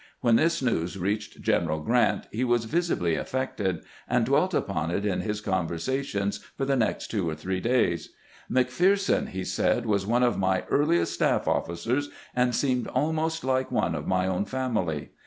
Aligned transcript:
When 0.21 0.35
this 0.35 0.63
news 0.63 0.97
reached 0.97 1.43
General 1.43 1.79
Grant 1.81 2.25
he 2.31 2.43
was 2.43 2.65
visibly 2.65 3.13
gbant's 3.13 3.31
tkeatment 3.31 3.37
of 3.37 3.75
his 3.75 3.85
generals 3.85 3.85
245 3.85 3.85
affected, 3.85 3.85
and 4.09 4.25
dwelt 4.25 4.53
upon 4.55 4.89
it 4.89 5.05
in 5.05 5.19
Ms 5.19 5.41
conversations 5.41 6.37
for 6.57 6.65
the 6.65 6.75
next 6.75 7.11
two 7.11 7.29
or 7.29 7.35
three 7.35 7.59
days." 7.59 8.09
McPherson," 8.51 9.27
he 9.29 9.43
said," 9.43 9.85
was 9.85 10.07
one 10.07 10.23
of 10.23 10.39
my 10.39 10.63
earliest 10.71 11.13
staff 11.13 11.45
ofl&cers, 11.45 12.07
and 12.35 12.55
seemed 12.55 12.87
almost 12.87 13.43
like 13.43 13.71
one 13.71 13.93
of 13.93 14.07
my 14.07 14.25
own 14.25 14.45
family. 14.45 15.11